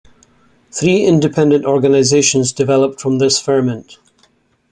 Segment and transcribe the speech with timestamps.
[0.71, 3.99] Three independent organizations developed from this ferment.